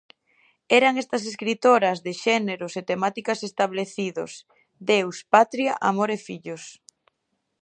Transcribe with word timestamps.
Eran 0.79 0.93
estas 1.03 1.23
escritoras 1.31 1.97
de 2.05 2.13
xéneros 2.25 2.73
e 2.79 2.81
temáticas 2.91 3.39
establecidos: 3.49 4.31
"Deus, 4.91 5.17
patria, 5.35 5.71
amor 5.89 6.09
e 6.15 6.19
fillos". 6.27 6.63